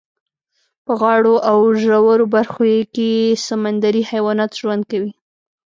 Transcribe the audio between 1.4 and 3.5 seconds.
او ژورو برخو کې یې